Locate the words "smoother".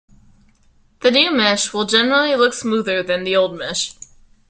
2.55-3.03